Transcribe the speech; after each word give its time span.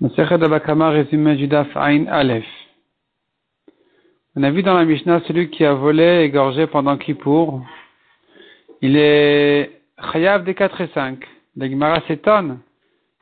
On 0.00 0.06
a 4.44 4.50
vu 4.52 4.62
dans 4.62 4.74
la 4.74 4.84
Mishnah 4.84 5.20
celui 5.26 5.50
qui 5.50 5.64
a 5.64 5.74
volé, 5.74 6.22
égorgé 6.22 6.68
pendant 6.68 6.96
Kippour. 6.96 7.60
Il 8.80 8.96
est 8.96 9.72
Chayav 10.12 10.44
des 10.44 10.54
4 10.54 10.80
et 10.82 10.88
5. 10.94 11.18
La 11.56 11.68
Gemara 11.68 12.00
s'étonne. 12.06 12.60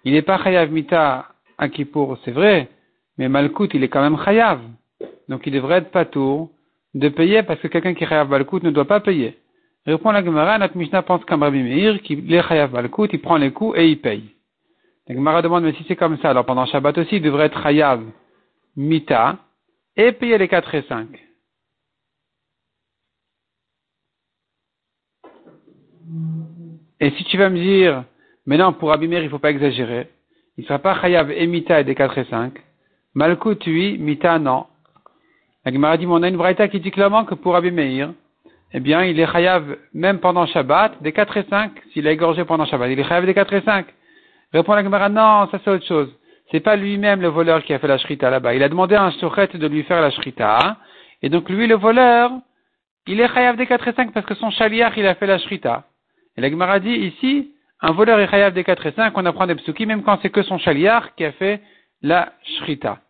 Il 0.04 0.12
n'est 0.12 0.20
pas 0.20 0.36
Chayav 0.36 0.70
Mita 0.70 1.28
à 1.56 1.68
Kippour, 1.70 2.18
c'est 2.26 2.30
vrai, 2.30 2.68
mais 3.16 3.30
Malkout, 3.30 3.72
il 3.72 3.82
est 3.82 3.88
quand 3.88 4.02
même 4.02 4.22
Chayav. 4.22 4.60
Donc 5.30 5.46
il 5.46 5.54
devrait 5.54 5.78
être 5.78 5.90
patour 5.90 6.50
de 6.92 7.08
payer 7.08 7.42
parce 7.42 7.58
que 7.60 7.68
quelqu'un 7.68 7.94
qui 7.94 8.04
est 8.04 8.06
Chayav 8.06 8.28
Malkout 8.28 8.62
ne 8.62 8.70
doit 8.70 8.84
pas 8.84 9.00
payer. 9.00 9.38
Répond 9.86 10.10
la 10.10 10.22
Gemara, 10.22 10.58
notre 10.58 10.76
Mishnah 10.76 11.00
pense 11.00 11.24
qu'un 11.24 11.38
Rabbi 11.38 11.62
Meir, 11.62 12.02
qu'il 12.02 12.30
est 12.34 12.46
Chayav 12.46 12.74
Malkout, 12.74 13.08
il 13.14 13.20
prend 13.22 13.38
les 13.38 13.50
coups 13.50 13.78
et 13.78 13.88
il 13.88 13.98
paye. 13.98 14.35
Gemara 15.08 15.42
demande, 15.42 15.64
mais 15.64 15.72
si 15.74 15.84
c'est 15.86 15.96
comme 15.96 16.18
ça, 16.18 16.30
alors 16.30 16.44
pendant 16.44 16.66
Shabbat 16.66 16.98
aussi, 16.98 17.16
il 17.16 17.22
devrait 17.22 17.46
être 17.46 17.64
Hayav, 17.64 18.02
Mita, 18.76 19.38
et 19.96 20.12
payer 20.12 20.36
les 20.36 20.48
4 20.48 20.74
et 20.74 20.82
5. 20.82 21.08
Et 27.00 27.10
si 27.10 27.24
tu 27.24 27.36
vas 27.36 27.50
me 27.50 27.58
dire, 27.58 28.04
mais 28.46 28.56
non, 28.56 28.72
pour 28.72 28.92
Abimer, 28.92 29.18
il 29.18 29.24
ne 29.24 29.28
faut 29.28 29.38
pas 29.38 29.50
exagérer. 29.50 30.08
Il 30.56 30.62
ne 30.62 30.66
sera 30.66 30.78
pas 30.78 31.00
Chayav 31.00 31.30
et 31.30 31.46
Mita 31.46 31.80
et 31.80 31.84
des 31.84 31.94
4 31.94 32.18
et 32.18 32.24
5. 32.24 32.54
Malkout, 33.14 33.64
oui, 33.66 33.98
Mita, 33.98 34.38
non. 34.38 34.66
La 35.64 35.72
Gemara 35.72 35.96
dit, 35.96 36.06
mais 36.06 36.12
on 36.12 36.22
a 36.22 36.28
une 36.28 36.36
braïta 36.36 36.68
qui 36.68 36.80
dit 36.80 36.90
clairement 36.90 37.24
que 37.24 37.34
pour 37.34 37.56
Abimeir, 37.56 38.12
eh 38.72 38.80
bien, 38.80 39.04
il 39.04 39.18
est 39.20 39.30
Chayav 39.30 39.76
même 39.94 40.20
pendant 40.20 40.46
Shabbat, 40.46 41.02
des 41.02 41.12
4 41.12 41.36
et 41.36 41.44
5, 41.48 41.72
s'il 41.92 42.06
a 42.08 42.12
égorgé 42.12 42.44
pendant 42.44 42.66
Shabbat. 42.66 42.90
Il 42.90 42.98
est 42.98 43.04
Chayav 43.04 43.26
des 43.26 43.34
4 43.34 43.52
et 43.52 43.62
5. 43.62 43.86
Répond 44.52 44.74
la 44.74 44.82
Gemara, 44.82 45.08
non, 45.08 45.48
ça 45.50 45.58
c'est 45.64 45.70
autre 45.70 45.86
chose. 45.86 46.12
C'est 46.50 46.60
pas 46.60 46.76
lui-même 46.76 47.20
le 47.20 47.28
voleur 47.28 47.64
qui 47.64 47.74
a 47.74 47.78
fait 47.78 47.88
la 47.88 47.98
shrita 47.98 48.30
là-bas. 48.30 48.54
Il 48.54 48.62
a 48.62 48.68
demandé 48.68 48.94
à 48.94 49.02
un 49.02 49.10
shochet 49.10 49.48
de 49.48 49.66
lui 49.66 49.82
faire 49.82 50.00
la 50.00 50.10
shrita. 50.10 50.76
Et 51.22 51.28
donc 51.28 51.48
lui, 51.48 51.66
le 51.66 51.74
voleur, 51.74 52.30
il 53.06 53.20
est 53.20 53.28
chayav 53.28 53.56
des 53.56 53.66
4 53.66 53.88
et 53.88 53.92
5 53.92 54.12
parce 54.12 54.26
que 54.26 54.34
son 54.34 54.50
chaliach, 54.50 54.92
il 54.96 55.06
a 55.06 55.14
fait 55.16 55.26
la 55.26 55.38
shrita. 55.38 55.84
Et 56.36 56.40
la 56.40 56.50
Gemara 56.50 56.78
dit 56.78 56.90
ici, 56.90 57.52
un 57.80 57.92
voleur 57.92 58.20
est 58.20 58.28
chayav 58.28 58.52
des 58.52 58.64
4 58.64 58.86
et 58.86 58.92
5, 58.92 59.16
on 59.16 59.26
apprend 59.26 59.46
des 59.46 59.56
psuki, 59.56 59.86
même 59.86 60.02
quand 60.02 60.18
c'est 60.22 60.30
que 60.30 60.42
son 60.42 60.58
chaliach 60.58 61.14
qui 61.16 61.24
a 61.24 61.32
fait 61.32 61.62
la 62.02 62.32
shrita. 62.58 63.00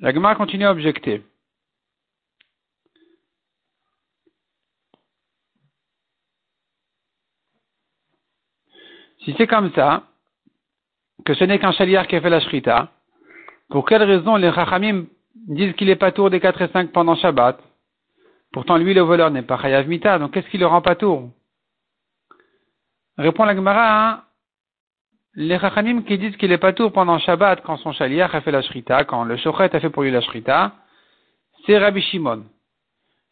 La 0.00 0.12
Gemara 0.12 0.34
continue 0.34 0.64
à 0.64 0.72
objecter. 0.72 1.22
Si 9.24 9.34
c'est 9.38 9.46
comme 9.46 9.72
ça, 9.72 10.04
que 11.24 11.34
ce 11.34 11.44
n'est 11.44 11.58
qu'un 11.58 11.72
chaliar 11.72 12.06
qui 12.06 12.16
a 12.16 12.20
fait 12.20 12.30
la 12.30 12.40
shrita, 12.40 12.90
pour 13.68 13.86
quelle 13.86 14.02
raison 14.02 14.36
les 14.36 14.48
rachamim 14.48 15.06
disent 15.48 15.74
qu'il 15.74 15.88
est 15.88 15.96
pas 15.96 16.12
tour 16.12 16.30
des 16.30 16.40
4 16.40 16.62
et 16.62 16.68
5 16.68 16.92
pendant 16.92 17.14
Shabbat? 17.14 17.58
Pourtant, 18.52 18.76
lui, 18.76 18.92
le 18.92 19.00
voleur, 19.00 19.30
n'est 19.30 19.42
pas 19.42 19.58
chayav 19.58 19.88
mita, 19.88 20.18
donc 20.18 20.32
qu'est-ce 20.32 20.48
qui 20.48 20.58
le 20.58 20.66
rend 20.66 20.82
pas 20.82 20.96
tour? 20.96 21.30
Répond 23.16 23.44
la 23.44 23.54
Gemara, 23.54 24.10
hein, 24.10 24.24
les 25.34 25.56
rachamim 25.56 26.02
qui 26.02 26.18
disent 26.18 26.36
qu'il 26.36 26.52
est 26.52 26.58
pas 26.58 26.72
tour 26.72 26.92
pendant 26.92 27.18
Shabbat 27.18 27.62
quand 27.62 27.76
son 27.78 27.92
chaliar 27.92 28.34
a 28.34 28.40
fait 28.40 28.50
la 28.50 28.62
shrita, 28.62 29.04
quand 29.04 29.24
le 29.24 29.36
shochet 29.36 29.74
a 29.74 29.80
fait 29.80 29.90
pour 29.90 30.02
lui 30.02 30.10
la 30.10 30.20
shrita, 30.20 30.72
c'est 31.64 31.78
Rabbi 31.78 32.02
Shimon. 32.02 32.44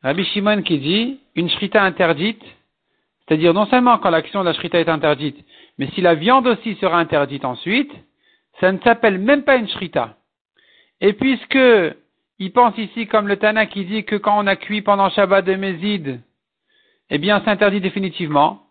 Rabbi 0.03 0.25
Shimon 0.25 0.63
qui 0.63 0.79
dit, 0.79 1.21
une 1.35 1.51
shrita 1.51 1.83
interdite, 1.83 2.43
c'est-à-dire 3.27 3.53
non 3.53 3.67
seulement 3.67 3.99
quand 3.99 4.11
l'action 4.11 4.41
de 4.41 4.47
la 4.47 4.55
shrita 4.55 4.81
est 4.81 4.89
interdite, 4.89 5.45
mais 5.81 5.89
si 5.95 6.03
la 6.03 6.15
viande 6.15 6.47
aussi 6.47 6.75
sera 6.75 6.99
interdite 6.99 7.47
ensuite, 7.47 7.91
ça 8.61 8.71
ne 8.71 8.79
s'appelle 8.81 9.19
même 9.19 9.45
pas 9.45 9.57
une 9.57 9.67
shrita. 9.67 10.19
Et 11.01 11.15
puisque 11.15 11.59
il 12.39 12.53
pense 12.53 12.77
ici 12.77 13.07
comme 13.07 13.27
le 13.27 13.39
Tana 13.39 13.65
qui 13.65 13.87
dit 13.87 14.05
que 14.05 14.17
quand 14.17 14.39
on 14.39 14.47
a 14.47 14.57
cuit 14.57 14.83
pendant 14.83 15.09
Shabbat 15.09 15.43
de 15.43 15.55
Mézid, 15.55 16.21
eh 17.09 17.17
bien 17.17 17.41
c'est 17.43 17.51
interdit 17.51 17.81
définitivement. 17.81 18.63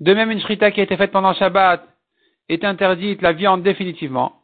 De 0.00 0.12
même 0.12 0.30
une 0.30 0.40
shrita 0.40 0.70
qui 0.70 0.80
a 0.80 0.82
été 0.82 0.98
faite 0.98 1.10
pendant 1.10 1.32
Shabbat 1.32 1.88
est 2.50 2.62
interdite 2.64 3.22
la 3.22 3.32
viande 3.32 3.62
définitivement. 3.62 4.34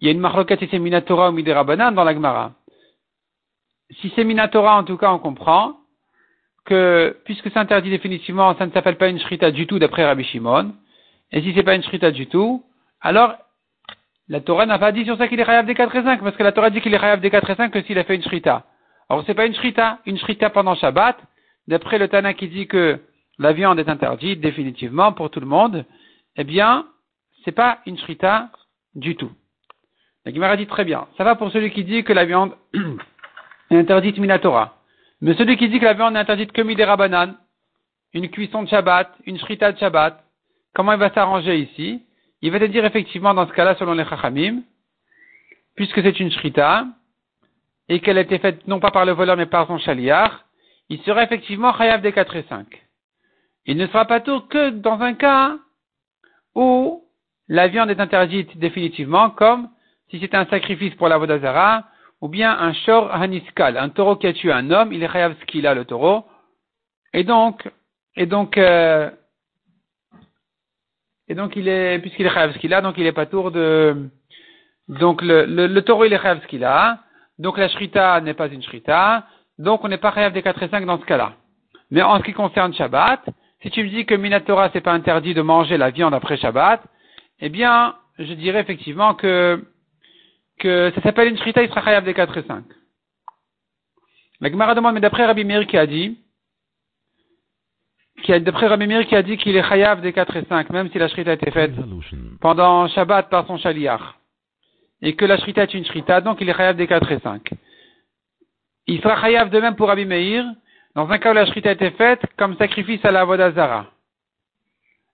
Il 0.00 0.06
y 0.06 0.08
a 0.08 0.12
une 0.12 0.20
marloquette 0.20 0.58
si 0.58 0.68
c'est 0.68 0.80
Minatora 0.80 1.30
ou 1.30 1.32
Midera 1.32 1.62
dans 1.64 2.04
la 2.04 2.12
Gemara. 2.12 2.54
Si 4.00 4.12
c'est 4.16 4.24
Minatora, 4.24 4.76
en 4.76 4.84
tout 4.84 4.96
cas, 4.96 5.12
on 5.12 5.20
comprend 5.20 5.76
que, 6.64 7.16
puisque 7.24 7.50
c'est 7.50 7.56
interdit 7.56 7.90
définitivement, 7.90 8.56
ça 8.56 8.66
ne 8.66 8.72
s'appelle 8.72 8.98
pas 8.98 9.08
une 9.08 9.20
shrita 9.20 9.52
du 9.52 9.68
tout 9.68 9.78
d'après 9.78 10.04
Rabbi 10.04 10.24
Shimon. 10.24 10.74
Et 11.32 11.42
si 11.42 11.52
c'est 11.54 11.62
pas 11.62 11.74
une 11.74 11.82
shrita 11.82 12.10
du 12.10 12.26
tout, 12.26 12.64
alors 13.00 13.34
la 14.28 14.40
Torah 14.40 14.66
n'a 14.66 14.78
pas 14.78 14.92
dit 14.92 15.04
sur 15.04 15.16
ça 15.16 15.28
qu'il 15.28 15.40
est 15.40 15.44
chayav 15.44 15.66
des 15.66 15.74
4 15.74 15.94
et 15.96 16.02
5, 16.02 16.22
parce 16.22 16.36
que 16.36 16.42
la 16.42 16.52
Torah 16.52 16.70
dit 16.70 16.80
qu'il 16.80 16.94
est 16.94 16.98
chayav 16.98 17.20
des 17.20 17.30
4 17.30 17.50
et 17.50 17.54
5 17.54 17.72
que 17.72 17.82
s'il 17.82 17.98
a 17.98 18.04
fait 18.04 18.16
une 18.16 18.22
shrita. 18.22 18.64
Alors 19.08 19.24
c'est 19.26 19.34
pas 19.34 19.46
une 19.46 19.54
shrita, 19.54 20.00
une 20.06 20.18
shrita 20.18 20.50
pendant 20.50 20.74
Shabbat, 20.74 21.18
d'après 21.66 21.98
le 21.98 22.08
Tana 22.08 22.34
qui 22.34 22.48
dit 22.48 22.66
que 22.66 23.00
la 23.38 23.52
viande 23.52 23.78
est 23.78 23.88
interdite 23.88 24.40
définitivement 24.40 25.12
pour 25.12 25.30
tout 25.30 25.40
le 25.40 25.46
monde, 25.46 25.84
eh 26.36 26.44
bien, 26.44 26.86
c'est 27.44 27.52
pas 27.52 27.78
une 27.86 27.98
shrita 27.98 28.50
du 28.94 29.16
tout. 29.16 29.30
La 30.24 30.32
Gemara 30.32 30.56
dit 30.56 30.66
très 30.66 30.84
bien. 30.84 31.06
Ça 31.16 31.24
va 31.24 31.36
pour 31.36 31.50
celui 31.52 31.70
qui 31.70 31.84
dit 31.84 32.04
que 32.04 32.12
la 32.12 32.24
viande 32.24 32.54
est 33.70 33.76
interdite 33.76 34.18
minatora. 34.18 34.76
Mais 35.20 35.34
celui 35.34 35.56
qui 35.56 35.68
dit 35.68 35.78
que 35.78 35.84
la 35.84 35.94
viande 35.94 36.16
est 36.16 36.18
interdite 36.18 36.52
que 36.52 36.62
midera 36.62 36.96
banane, 36.96 37.36
une 38.12 38.28
cuisson 38.28 38.62
de 38.62 38.68
Shabbat, 38.68 39.10
une 39.26 39.38
shrita 39.38 39.72
de 39.72 39.78
Shabbat, 39.78 40.22
Comment 40.78 40.92
il 40.92 40.98
va 41.00 41.10
s'arranger 41.12 41.58
ici 41.58 42.00
Il 42.40 42.52
va 42.52 42.60
te 42.60 42.66
dire 42.66 42.84
effectivement 42.84 43.34
dans 43.34 43.48
ce 43.48 43.52
cas-là, 43.52 43.74
selon 43.80 43.94
les 43.94 44.04
Chachamim, 44.04 44.62
puisque 45.74 46.00
c'est 46.00 46.20
une 46.20 46.30
shrita, 46.30 46.86
et 47.88 47.98
qu'elle 47.98 48.16
a 48.16 48.20
été 48.20 48.38
faite 48.38 48.64
non 48.68 48.78
pas 48.78 48.92
par 48.92 49.04
le 49.04 49.10
voleur 49.10 49.36
mais 49.36 49.46
par 49.46 49.66
son 49.66 49.78
chaliar, 49.78 50.44
il 50.88 51.00
sera 51.00 51.24
effectivement 51.24 51.76
chayav 51.76 52.00
des 52.00 52.12
4 52.12 52.36
et 52.36 52.44
5. 52.48 52.64
Il 53.66 53.76
ne 53.76 53.88
sera 53.88 54.04
pas 54.04 54.20
tout 54.20 54.42
que 54.42 54.70
dans 54.70 55.00
un 55.00 55.14
cas 55.14 55.56
où 56.54 57.02
la 57.48 57.66
viande 57.66 57.90
est 57.90 57.98
interdite 57.98 58.56
définitivement, 58.56 59.30
comme 59.30 59.70
si 60.12 60.20
c'était 60.20 60.36
un 60.36 60.46
sacrifice 60.46 60.94
pour 60.94 61.08
la 61.08 61.18
Vodazara, 61.18 61.88
ou 62.20 62.28
bien 62.28 62.56
un 62.56 62.72
shor 62.72 63.12
haniskal, 63.12 63.78
un 63.78 63.88
taureau 63.88 64.14
qui 64.14 64.28
a 64.28 64.32
tué 64.32 64.52
un 64.52 64.70
homme, 64.70 64.92
il 64.92 65.02
est 65.02 65.10
chayav 65.10 65.34
skila 65.42 65.74
le 65.74 65.84
taureau, 65.84 66.24
et 67.12 67.24
donc, 67.24 67.68
et 68.14 68.26
donc, 68.26 68.56
euh, 68.56 69.10
et 71.28 71.34
donc 71.34 71.56
il 71.56 71.68
est, 71.68 71.98
puisqu'il 71.98 72.26
est 72.26 72.30
chayav 72.30 72.52
ce 72.52 72.80
donc 72.80 72.94
il 72.98 73.06
est 73.06 73.12
pas 73.12 73.26
tour 73.26 73.50
de, 73.50 74.08
donc 74.88 75.22
le, 75.22 75.44
le, 75.44 75.82
taureau 75.82 76.04
il 76.04 76.12
est 76.12 76.20
chayav 76.20 76.40
ce 76.40 76.56
donc 77.38 77.58
la 77.58 77.68
shrita 77.68 78.20
n'est 78.20 78.34
pas 78.34 78.48
une 78.48 78.62
shrita, 78.62 79.24
donc 79.58 79.84
on 79.84 79.88
n'est 79.88 79.98
pas 79.98 80.12
chayav 80.12 80.32
des 80.32 80.42
4 80.42 80.62
et 80.62 80.68
5 80.68 80.86
dans 80.86 80.98
ce 80.98 81.04
cas-là. 81.04 81.34
Mais 81.90 82.02
en 82.02 82.18
ce 82.18 82.24
qui 82.24 82.32
concerne 82.32 82.74
Shabbat, 82.74 83.24
si 83.62 83.70
tu 83.70 83.82
me 83.82 83.88
dis 83.88 84.06
que 84.06 84.14
Minatora 84.14 84.70
c'est 84.72 84.80
pas 84.80 84.92
interdit 84.92 85.34
de 85.34 85.42
manger 85.42 85.76
la 85.76 85.90
viande 85.90 86.14
après 86.14 86.36
Shabbat, 86.36 86.82
eh 87.40 87.48
bien, 87.48 87.94
je 88.18 88.32
dirais 88.34 88.60
effectivement 88.60 89.14
que, 89.14 89.64
que 90.58 90.92
ça 90.94 91.02
s'appelle 91.02 91.28
une 91.28 91.38
shrita, 91.38 91.62
il 91.62 91.68
sera 91.68 91.82
chayav 91.82 92.04
des 92.04 92.14
4 92.14 92.36
et 92.38 92.42
5. 92.42 92.64
La 94.40 94.50
Gemara 94.50 94.74
demande, 94.74 94.94
mais 94.94 95.00
d'après 95.00 95.26
Rabbi 95.26 95.44
Meir 95.44 95.66
qui 95.66 95.76
a 95.76 95.86
dit, 95.86 96.18
qui 98.28 98.34
a, 98.34 98.40
d'après 98.40 98.66
Rabbi 98.66 98.86
Meir, 98.86 99.06
qui 99.06 99.16
a 99.16 99.22
dit 99.22 99.38
qu'il 99.38 99.56
est 99.56 99.62
chayav 99.62 100.02
des 100.02 100.12
4 100.12 100.36
et 100.36 100.44
5, 100.44 100.68
même 100.68 100.90
si 100.90 100.98
la 100.98 101.08
shrita 101.08 101.30
a 101.30 101.34
été 101.34 101.50
faite 101.50 101.72
pendant 102.42 102.86
Shabbat 102.88 103.30
par 103.30 103.46
son 103.46 103.56
chaliar. 103.56 104.18
Et 105.00 105.14
que 105.16 105.24
la 105.24 105.38
shrita 105.38 105.62
est 105.62 105.72
une 105.72 105.86
shrita, 105.86 106.20
donc 106.20 106.36
il 106.42 106.48
est 106.50 106.54
chayav 106.54 106.76
des 106.76 106.86
4 106.86 107.10
et 107.10 107.20
5. 107.20 107.48
Il 108.86 109.00
sera 109.00 109.18
chayav 109.18 109.48
de 109.48 109.58
même 109.58 109.76
pour 109.76 109.88
Rabbi 109.88 110.04
Meir, 110.04 110.44
dans 110.94 111.08
un 111.08 111.16
cas 111.16 111.30
où 111.30 111.34
la 111.34 111.46
shrita 111.46 111.70
a 111.70 111.72
été 111.72 111.90
faite 111.92 112.20
comme 112.36 112.54
sacrifice 112.58 113.02
à 113.02 113.12
la 113.12 113.24
Vodazara. 113.24 113.86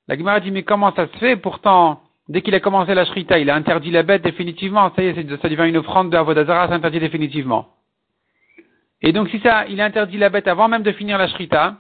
La 0.09 0.19
Gemara 0.19 0.41
dit, 0.41 0.51
mais 0.51 0.65
comment 0.65 0.93
ça 0.97 1.07
se 1.07 1.17
fait? 1.19 1.37
Pourtant, 1.37 2.01
dès 2.29 2.43
qu'il 2.43 2.57
a 2.57 2.59
commencé 2.59 2.97
la 2.97 3.05
shrita, 3.05 3.39
il 3.39 3.49
a 3.49 3.55
interdit 3.55 3.93
la 3.93 4.03
bête 4.03 4.25
définitivement. 4.25 4.91
Ça 4.97 5.05
y 5.05 5.07
est, 5.07 5.41
ça 5.41 5.49
devient 5.49 5.69
une 5.69 5.77
offrande 5.77 6.11
de 6.11 6.17
Avodazara, 6.17 6.67
c'est 6.67 6.75
interdit 6.75 6.99
définitivement. 6.99 7.69
Et 9.03 9.13
donc, 9.13 9.29
si 9.29 9.39
ça, 9.39 9.67
il 9.69 9.81
a 9.81 9.85
interdit 9.85 10.19
la 10.19 10.31
bête 10.31 10.49
avant 10.49 10.67
même 10.67 10.83
de 10.83 10.91
finir 10.91 11.17
la 11.17 11.29
shrita, 11.29 11.77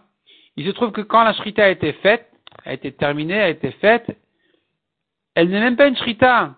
il 0.56 0.66
se 0.66 0.70
trouve 0.70 0.92
que 0.92 1.00
quand 1.00 1.24
la 1.24 1.34
shrita 1.34 1.64
a 1.64 1.68
été 1.68 1.92
faite, 1.94 2.28
a 2.64 2.72
été 2.72 2.92
terminée, 2.92 3.40
a 3.40 3.48
été 3.48 3.70
faite, 3.72 4.16
elle 5.34 5.48
n'est 5.48 5.60
même 5.60 5.76
pas 5.76 5.88
une 5.88 5.96
shrita 5.96 6.54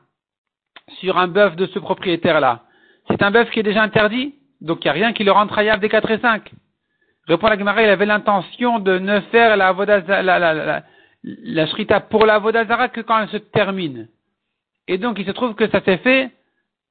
sur 1.01 1.19
un 1.19 1.29
bœuf 1.29 1.57
de 1.57 1.67
ce 1.67 1.79
propriétaire-là. 1.79 2.63
C'est 3.09 3.23
un 3.23 3.31
bœuf 3.31 3.51
qui 3.51 3.61
est 3.61 3.65
déjà 3.65 3.83
interdit, 3.83 4.35
donc 4.61 4.85
il 4.85 4.87
n'y 4.87 4.91
a 4.91 4.93
rien 4.93 5.13
qui 5.13 5.25
le 5.25 5.33
rend 5.33 5.47
trayav 5.47 5.81
des 5.81 5.89
4 5.89 6.11
et 6.11 6.19
5. 6.19 6.51
Répond 7.27 7.49
la 7.49 7.59
Gemara, 7.59 7.83
il 7.83 7.89
avait 7.89 8.07
l'intention 8.07 8.79
de 8.79 8.99
ne 8.99 9.21
faire 9.33 9.57
la, 9.57 9.73
la, 9.73 10.39
la, 10.39 10.83
la, 11.23 11.67
shrita 11.67 12.01
pour 12.01 12.25
la 12.25 12.39
vodazara 12.39 12.89
que 12.89 13.01
quand 13.01 13.19
elle 13.21 13.29
se 13.29 13.39
termine. 13.39 14.09
Et 14.87 14.99
donc 14.99 15.19
il 15.19 15.27
se 15.27 15.33
trouve 15.33 15.55
que 15.55 15.69
ça 15.69 15.81
s'est 15.83 15.99
fait 15.99 16.31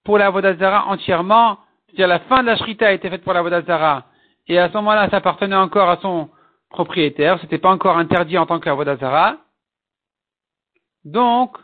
pour 0.04 0.18
la 0.18 0.30
vodazara 0.30 0.88
entièrement, 0.88 1.60
c'est-à-dire 1.86 2.08
la 2.08 2.20
fin 2.20 2.42
de 2.42 2.48
la 2.48 2.58
shrita 2.58 2.88
a 2.88 2.92
été 2.92 3.10
faite 3.10 3.24
pour 3.24 3.34
la 3.34 3.42
vodazara, 3.42 4.06
et 4.48 4.60
à 4.60 4.68
ce 4.70 4.74
moment-là 4.74 5.10
ça 5.10 5.18
appartenait 5.18 5.56
encore 5.56 5.90
à 5.90 5.98
son 6.02 6.30
propriétaire, 6.76 7.40
c'était 7.42 7.58
pas 7.58 7.72
encore 7.72 7.98
interdit 7.98 8.38
en 8.38 8.46
tant 8.46 8.60
qu'avodazara. 8.60 9.38
Donc, 11.04 11.58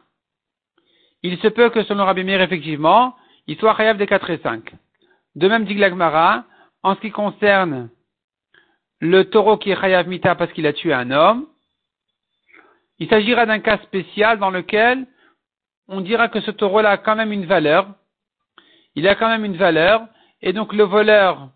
il 1.24 1.38
se 1.40 1.48
peut 1.48 1.70
que 1.70 1.84
selon 1.84 2.06
Rabbi 2.06 2.24
Meir, 2.24 2.42
effectivement, 2.42 3.16
il 3.48 3.58
soit 3.58 3.76
chayav 3.78 3.98
des 3.98 4.08
4 4.08 4.30
et 4.32 4.40
5. 4.40 4.74
De 5.36 5.48
même 5.48 5.66
dit 5.66 5.76
Glagmara, 5.76 6.46
en 6.84 6.96
ce 6.96 7.02
qui 7.02 7.12
concerne 7.12 7.90
le 9.00 9.24
taureau 9.26 9.58
qui 9.58 9.72
est 9.72 9.80
chayav 9.80 10.08
mita 10.08 10.36
parce 10.36 10.52
qu'il 10.54 10.66
a 10.68 10.74
tué 10.74 10.94
un 10.94 11.12
homme, 11.12 11.48
il 13.00 13.10
s'agira 13.10 13.46
d'un 13.46 13.60
cas 13.60 13.78
spécial 13.80 14.40
dans 14.40 14.52
lequel 14.52 15.08
on 15.88 16.02
dira 16.02 16.28
que 16.28 16.42
ce 16.42 16.52
taureau-là 16.52 16.92
a 16.92 16.98
quand 16.98 17.16
même 17.16 17.32
une 17.32 17.46
valeur. 17.46 17.88
Il 18.96 19.08
a 19.08 19.16
quand 19.16 19.28
même 19.28 19.46
une 19.46 19.58
valeur, 19.58 20.06
et 20.42 20.54
donc 20.54 20.74
le 20.74 20.84
voleur, 20.84 21.50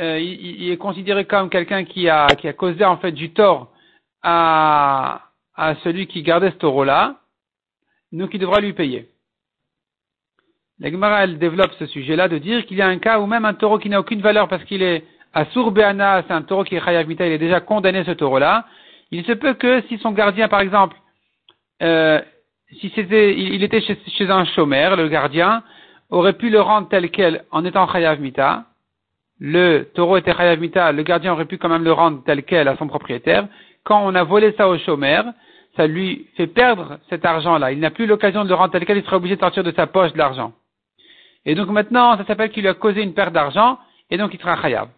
euh, 0.00 0.18
il, 0.20 0.70
est 0.70 0.76
considéré 0.76 1.24
comme 1.24 1.50
quelqu'un 1.50 1.84
qui 1.84 2.08
a, 2.08 2.28
qui 2.28 2.48
a 2.48 2.52
causé 2.52 2.84
en 2.84 2.98
fait 2.98 3.12
du 3.12 3.30
tort 3.30 3.72
à, 4.22 5.22
à 5.54 5.74
celui 5.82 6.06
qui 6.06 6.22
gardait 6.22 6.50
ce 6.50 6.56
taureau-là, 6.56 7.16
donc 8.12 8.30
il 8.32 8.40
devra 8.40 8.60
lui 8.60 8.72
payer. 8.72 9.08
La 10.80 10.90
Gemara, 10.90 11.24
elle 11.24 11.38
développe 11.38 11.72
ce 11.78 11.86
sujet-là 11.86 12.28
de 12.28 12.38
dire 12.38 12.64
qu'il 12.64 12.76
y 12.76 12.82
a 12.82 12.86
un 12.86 12.98
cas 12.98 13.18
où 13.18 13.26
même 13.26 13.44
un 13.44 13.54
taureau 13.54 13.78
qui 13.78 13.88
n'a 13.88 13.98
aucune 13.98 14.20
valeur 14.20 14.48
parce 14.48 14.62
qu'il 14.64 14.82
est 14.82 15.04
à 15.34 15.44
Sourbeana, 15.46 16.22
c'est 16.26 16.32
un 16.32 16.42
taureau 16.42 16.64
qui 16.64 16.76
est 16.76 16.84
Chayav 16.84 17.10
il 17.10 17.20
est 17.20 17.38
déjà 17.38 17.60
condamné 17.60 18.04
ce 18.04 18.12
taureau-là. 18.12 18.64
Il 19.10 19.24
se 19.24 19.32
peut 19.32 19.54
que 19.54 19.82
si 19.88 19.98
son 19.98 20.12
gardien, 20.12 20.48
par 20.48 20.60
exemple, 20.60 20.96
euh, 21.82 22.20
si 22.80 22.92
c'était, 22.94 23.36
il 23.36 23.62
était 23.64 23.80
chez, 23.80 24.30
un 24.30 24.44
chômeur, 24.44 24.96
le 24.96 25.08
gardien 25.08 25.64
aurait 26.10 26.34
pu 26.34 26.48
le 26.48 26.60
rendre 26.60 26.88
tel 26.88 27.10
quel 27.10 27.44
en 27.50 27.64
étant 27.64 27.90
Chayav 27.90 28.20
Mita. 28.20 28.64
Le 29.40 29.84
taureau 29.94 30.16
était 30.16 30.34
Chayav 30.34 30.58
Mita, 30.58 30.90
le 30.90 31.02
gardien 31.02 31.32
aurait 31.32 31.44
pu 31.44 31.58
quand 31.58 31.68
même 31.68 31.84
le 31.84 31.92
rendre 31.92 32.22
tel 32.24 32.42
quel 32.42 32.66
à 32.66 32.76
son 32.76 32.88
propriétaire. 32.88 33.46
Quand 33.84 34.04
on 34.04 34.14
a 34.14 34.24
volé 34.24 34.52
ça 34.56 34.68
au 34.68 34.76
chômeur, 34.78 35.24
ça 35.76 35.86
lui 35.86 36.28
fait 36.36 36.48
perdre 36.48 36.98
cet 37.08 37.24
argent-là. 37.24 37.70
Il 37.70 37.78
n'a 37.78 37.90
plus 37.90 38.06
l'occasion 38.06 38.42
de 38.42 38.48
le 38.48 38.54
rendre 38.54 38.72
tel 38.72 38.84
quel, 38.84 38.98
il 38.98 39.04
sera 39.04 39.16
obligé 39.16 39.36
de 39.36 39.40
sortir 39.40 39.62
de 39.62 39.72
sa 39.72 39.86
poche 39.86 40.12
de 40.12 40.18
l'argent. 40.18 40.52
Et 41.44 41.54
donc 41.54 41.68
maintenant, 41.68 42.16
ça 42.16 42.24
s'appelle 42.26 42.50
qu'il 42.50 42.62
lui 42.62 42.68
a 42.68 42.74
causé 42.74 43.02
une 43.02 43.14
perte 43.14 43.32
d'argent, 43.32 43.78
et 44.10 44.16
donc 44.16 44.34
il 44.34 44.40
sera 44.40 44.60
khayab. 44.60 44.88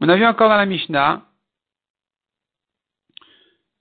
On 0.00 0.08
a 0.08 0.16
vu 0.16 0.26
encore 0.26 0.50
dans 0.50 0.56
la 0.56 0.66
Mishnah, 0.66 1.22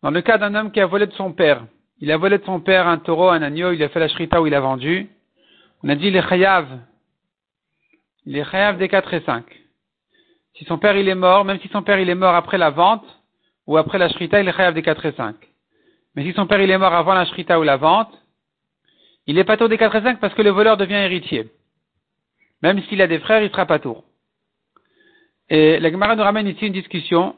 dans 0.01 0.11
le 0.11 0.21
cas 0.21 0.37
d'un 0.37 0.55
homme 0.55 0.71
qui 0.71 0.79
a 0.79 0.85
volé 0.85 1.05
de 1.05 1.13
son 1.13 1.33
père. 1.33 1.65
Il 2.03 2.11
a 2.11 2.17
volé 2.17 2.37
de 2.37 2.43
son 2.43 2.59
père 2.59 2.85
un 2.85 2.97
taureau, 2.97 3.29
un 3.29 3.41
agneau, 3.41 3.71
il 3.71 3.81
a 3.81 3.87
fait 3.87 4.01
la 4.01 4.09
shrita 4.09 4.41
où 4.41 4.45
il 4.45 4.53
a 4.53 4.59
vendu. 4.59 5.07
On 5.83 5.87
a 5.87 5.95
dit 5.95 6.11
les 6.11 6.21
chayav. 6.21 6.67
Il 8.25 8.35
est 8.35 8.43
chayav 8.43 8.77
des 8.77 8.89
4 8.89 9.13
et 9.13 9.21
5. 9.21 9.45
Si 10.57 10.65
son 10.65 10.77
père 10.77 10.97
il 10.97 11.07
est 11.07 11.15
mort, 11.15 11.45
même 11.45 11.61
si 11.61 11.69
son 11.69 11.81
père 11.81 12.01
il 12.01 12.09
est 12.09 12.15
mort 12.15 12.35
après 12.35 12.57
la 12.57 12.71
vente, 12.71 13.05
ou 13.67 13.77
après 13.77 13.97
la 13.99 14.09
shrita, 14.09 14.41
il 14.41 14.49
est 14.49 14.51
chayav 14.51 14.73
des 14.73 14.81
4 14.81 15.05
et 15.05 15.13
5. 15.13 15.33
Mais 16.13 16.25
si 16.25 16.33
son 16.33 16.45
père 16.45 16.59
il 16.59 16.69
est 16.69 16.77
mort 16.77 16.93
avant 16.93 17.13
la 17.13 17.25
shrita 17.25 17.57
ou 17.57 17.63
la 17.63 17.77
vente, 17.77 18.11
il 19.25 19.37
est 19.37 19.45
pas 19.45 19.55
tour 19.55 19.69
des 19.69 19.77
4 19.77 19.95
et 19.95 20.01
5 20.01 20.19
parce 20.19 20.33
que 20.33 20.41
le 20.41 20.49
voleur 20.49 20.75
devient 20.75 20.95
héritier. 20.95 21.53
Même 22.61 22.83
s'il 22.83 23.01
a 23.01 23.07
des 23.07 23.19
frères, 23.19 23.41
il 23.41 23.49
sera 23.49 23.65
pas 23.65 23.79
tour. 23.79 24.03
Et 25.47 25.79
la 25.79 25.89
Gemara 25.89 26.17
nous 26.17 26.23
ramène 26.23 26.49
ici 26.49 26.67
une 26.67 26.73
discussion. 26.73 27.37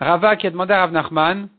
Rava 0.00 0.36
qui 0.36 0.46
a 0.46 0.50
demandé 0.50 0.72
à 0.72 0.80
Rav 0.80 0.92
Nachman, 0.92 1.50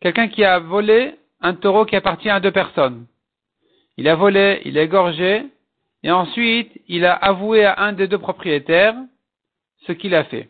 quelqu'un 0.00 0.28
qui 0.28 0.42
a 0.42 0.58
volé 0.58 1.18
un 1.44 1.54
taureau 1.54 1.84
qui 1.84 1.94
appartient 1.94 2.30
à 2.30 2.40
deux 2.40 2.50
personnes. 2.50 3.06
Il 3.98 4.08
a 4.08 4.16
volé, 4.16 4.62
il 4.64 4.78
a 4.78 4.82
égorgé, 4.82 5.44
et 6.02 6.10
ensuite 6.10 6.72
il 6.88 7.04
a 7.04 7.12
avoué 7.12 7.64
à 7.64 7.82
un 7.82 7.92
des 7.92 8.08
deux 8.08 8.18
propriétaires 8.18 8.96
ce 9.86 9.92
qu'il 9.92 10.14
a 10.14 10.24
fait. 10.24 10.48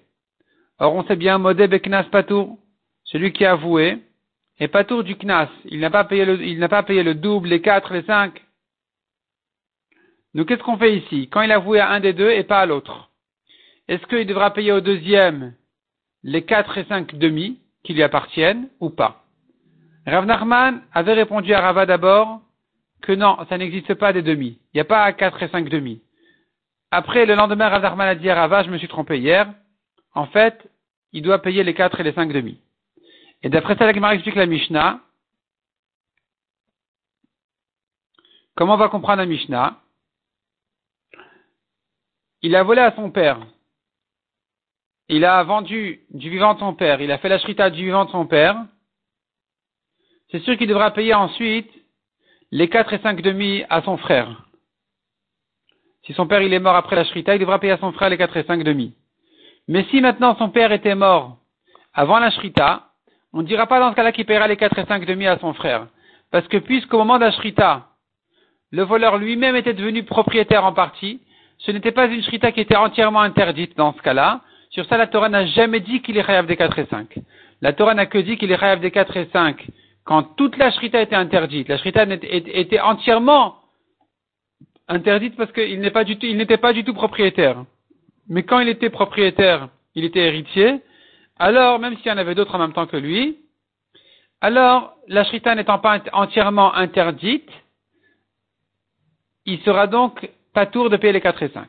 Or 0.78 0.94
on 0.94 1.04
sait 1.04 1.16
bien, 1.16 1.38
Modé 1.38 1.66
Beknas 1.66 2.04
Patour, 2.04 2.58
celui 3.02 3.32
qui 3.32 3.44
a 3.44 3.52
avoué, 3.52 3.98
et 4.60 4.68
pas 4.68 4.84
tour 4.84 5.02
du 5.02 5.16
Knas. 5.16 5.48
Il 5.64 5.80
n'a 5.80 5.90
pas 5.90 6.04
payé 6.04 6.24
le, 6.24 6.40
il 6.40 6.60
n'a 6.60 6.68
pas 6.68 6.84
payé 6.84 7.02
le 7.02 7.16
double, 7.16 7.48
les 7.48 7.60
quatre, 7.60 7.92
les 7.92 8.04
cinq. 8.04 8.40
Donc 10.32 10.46
qu'est-ce 10.46 10.62
qu'on 10.62 10.78
fait 10.78 10.96
ici? 10.96 11.28
Quand 11.28 11.42
il 11.42 11.50
a 11.50 11.58
voué 11.58 11.80
à 11.80 11.90
un 11.90 11.98
des 11.98 12.12
deux 12.12 12.30
et 12.30 12.44
pas 12.44 12.60
à 12.60 12.66
l'autre, 12.66 13.10
est-ce 13.88 14.06
qu'il 14.06 14.26
devra 14.26 14.52
payer 14.52 14.70
au 14.70 14.80
deuxième 14.80 15.54
les 16.22 16.42
quatre 16.42 16.78
et 16.78 16.84
cinq 16.84 17.16
demi 17.16 17.58
qui 17.82 17.94
lui 17.94 18.04
appartiennent 18.04 18.68
ou 18.78 18.90
pas? 18.90 19.23
Rav 20.06 20.26
Nachman 20.26 20.82
avait 20.92 21.14
répondu 21.14 21.54
à 21.54 21.60
Rava 21.60 21.86
d'abord 21.86 22.42
que 23.00 23.12
non, 23.12 23.38
ça 23.48 23.58
n'existe 23.58 23.94
pas 23.94 24.12
des 24.12 24.22
demi. 24.22 24.58
Il 24.72 24.76
n'y 24.76 24.80
a 24.80 24.84
pas 24.84 25.12
quatre 25.12 25.42
et 25.42 25.48
cinq 25.48 25.68
demi. 25.68 26.02
Après, 26.90 27.26
le 27.26 27.34
lendemain, 27.34 27.68
Rav 27.68 27.82
Nachman 27.82 28.08
a 28.08 28.14
dit 28.14 28.28
à 28.30 28.34
Rava, 28.34 28.62
je 28.62 28.70
me 28.70 28.78
suis 28.78 28.88
trompé 28.88 29.18
hier. 29.18 29.52
En 30.14 30.26
fait, 30.26 30.70
il 31.12 31.22
doit 31.22 31.40
payer 31.40 31.64
les 31.64 31.74
quatre 31.74 32.00
et 32.00 32.02
les 32.02 32.12
cinq 32.12 32.32
demi. 32.32 32.60
Et 33.42 33.48
d'après 33.48 33.76
ça, 33.76 33.86
la 33.86 33.92
Gemara 33.92 34.14
explique 34.14 34.36
la 34.36 34.46
Mishnah. 34.46 35.00
Comment 38.54 38.74
on 38.74 38.78
va 38.78 38.88
comprendre 38.88 39.18
la 39.18 39.26
Mishnah? 39.26 39.80
Il 42.42 42.54
a 42.56 42.62
volé 42.62 42.80
à 42.80 42.94
son 42.94 43.10
père. 43.10 43.40
Il 45.08 45.24
a 45.24 45.42
vendu 45.42 46.00
du 46.10 46.30
vivant 46.30 46.54
de 46.54 46.60
son 46.60 46.74
père. 46.74 47.00
Il 47.00 47.10
a 47.10 47.18
fait 47.18 47.28
la 47.28 47.38
shrita 47.38 47.70
du 47.70 47.84
vivant 47.84 48.04
de 48.04 48.10
son 48.10 48.26
père. 48.26 48.64
C'est 50.30 50.40
sûr 50.40 50.56
qu'il 50.56 50.68
devra 50.68 50.90
payer 50.90 51.14
ensuite 51.14 51.70
les 52.50 52.68
quatre 52.68 52.92
et 52.92 52.98
cinq 52.98 53.22
demi 53.22 53.64
à 53.70 53.82
son 53.82 53.96
frère. 53.96 54.42
Si 56.04 56.12
son 56.12 56.26
père 56.26 56.42
il 56.42 56.52
est 56.52 56.58
mort 56.58 56.76
après 56.76 56.96
la 56.96 57.04
shrita, 57.04 57.34
il 57.34 57.40
devra 57.40 57.58
payer 57.58 57.72
à 57.72 57.78
son 57.78 57.92
frère 57.92 58.10
les 58.10 58.18
quatre 58.18 58.36
et 58.36 58.44
cinq 58.44 58.62
demi. 58.62 58.94
Mais 59.68 59.84
si 59.90 60.00
maintenant 60.00 60.36
son 60.36 60.50
père 60.50 60.72
était 60.72 60.94
mort 60.94 61.38
avant 61.94 62.18
la 62.18 62.30
shrita, 62.30 62.90
on 63.34 63.42
ne 63.42 63.46
dira 63.46 63.66
pas 63.66 63.80
dans 63.80 63.90
ce 63.90 63.96
cas-là 63.96 64.12
qu'il 64.12 64.24
paiera 64.26 64.46
les 64.46 64.56
4 64.56 64.78
et 64.78 64.86
5 64.86 65.04
demi 65.06 65.26
à 65.26 65.38
son 65.38 65.52
frère. 65.54 65.88
Parce 66.30 66.46
que 66.46 66.56
puisqu'au 66.56 66.98
moment 66.98 67.18
d'Ashrita, 67.18 67.88
le 68.70 68.82
voleur 68.84 69.18
lui-même 69.18 69.56
était 69.56 69.74
devenu 69.74 70.04
propriétaire 70.04 70.64
en 70.64 70.72
partie, 70.72 71.20
ce 71.58 71.72
n'était 71.72 71.90
pas 71.90 72.06
une 72.06 72.22
shrita 72.22 72.52
qui 72.52 72.60
était 72.60 72.76
entièrement 72.76 73.20
interdite 73.20 73.76
dans 73.76 73.92
ce 73.92 74.02
cas-là. 74.02 74.40
Sur 74.70 74.86
ça, 74.86 74.96
la 74.96 75.08
Torah 75.08 75.28
n'a 75.28 75.46
jamais 75.46 75.80
dit 75.80 76.00
qu'il 76.00 76.16
est 76.16 76.24
chayav 76.24 76.46
des 76.46 76.56
4 76.56 76.78
et 76.78 76.86
5. 76.86 77.18
La 77.60 77.72
Torah 77.72 77.94
n'a 77.94 78.06
que 78.06 78.18
dit 78.18 78.36
qu'il 78.36 78.52
est 78.52 78.58
chayav 78.58 78.78
des 78.80 78.92
4 78.92 79.16
et 79.16 79.28
5 79.32 79.66
quand 80.04 80.22
toute 80.36 80.56
la 80.56 80.70
shrita 80.70 81.00
était 81.00 81.14
interdite. 81.14 81.68
La 81.68 81.78
shrita 81.78 82.04
était 82.04 82.80
entièrement 82.80 83.56
interdite 84.88 85.36
parce 85.36 85.52
qu'il 85.52 85.80
n'était 85.80 86.58
pas 86.58 86.72
du 86.72 86.84
tout 86.84 86.94
propriétaire. 86.94 87.64
Mais 88.28 88.42
quand 88.42 88.60
il 88.60 88.68
était 88.68 88.90
propriétaire, 88.90 89.68
il 89.94 90.04
était 90.04 90.20
héritier, 90.20 90.80
alors, 91.38 91.78
même 91.78 91.96
s'il 91.96 92.06
y 92.06 92.12
en 92.12 92.18
avait 92.18 92.34
d'autres 92.34 92.54
en 92.54 92.58
même 92.58 92.72
temps 92.72 92.86
que 92.86 92.96
lui, 92.96 93.38
alors, 94.40 94.94
la 95.08 95.24
shrita 95.24 95.54
n'étant 95.54 95.78
pas 95.78 96.00
entièrement 96.12 96.74
interdite, 96.74 97.50
il 99.46 99.60
sera 99.62 99.86
donc 99.86 100.28
pas 100.52 100.66
tour 100.66 100.90
de 100.90 100.96
payer 100.96 101.12
les 101.12 101.20
4 101.20 101.42
et 101.42 101.48
5. 101.48 101.66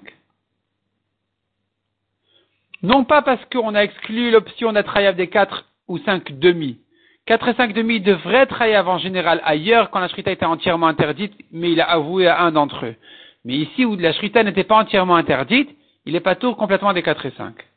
Non 2.84 3.06
pas 3.06 3.22
parce 3.22 3.44
qu'on 3.46 3.74
a 3.75 3.82
exclu 3.82 4.30
l'option 4.30 4.74
d'être 4.74 5.13
des 5.13 5.30
4 5.30 5.65
ou 5.88 5.98
5 6.00 6.38
demi. 6.38 6.80
4 7.27 7.48
et 7.48 7.53
5 7.55 7.74
demi 7.74 8.01
devraient 8.01 8.48
hayav 8.60 8.88
en 8.88 9.00
général 9.00 9.41
ailleurs 9.44 9.89
quand 9.89 10.00
la 10.00 10.08
shrita 10.08 10.32
était 10.32 10.46
entièrement 10.46 10.86
interdite, 10.86 11.34
mais 11.51 11.72
il 11.72 11.82
a 11.82 11.89
avoué 11.89 12.27
à 12.27 12.41
un 12.41 12.51
d'entre 12.51 12.86
eux. 12.86 12.96
Mais 13.46 13.55
ici 13.55 13.84
où 13.84 13.96
la 13.96 14.13
shrita 14.13 14.44
n'était 14.44 14.63
pas 14.63 14.77
entièrement 14.77 15.15
interdite, 15.15 15.75
il 16.05 16.13
n'est 16.13 16.20
pas 16.20 16.36
tour 16.36 16.55
complètement 16.55 16.94
des 16.94 17.01
4 17.01 17.25
et 17.25 17.32
5. 17.32 17.55